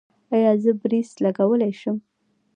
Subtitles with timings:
[0.35, 1.97] ایا زه برېس لګولی شم؟